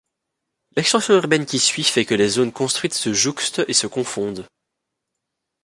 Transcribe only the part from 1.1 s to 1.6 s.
urbaine qui